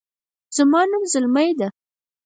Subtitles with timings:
[0.55, 1.67] زما نوم زلمۍ ده